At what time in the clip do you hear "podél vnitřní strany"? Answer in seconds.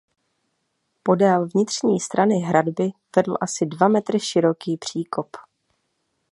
1.03-2.35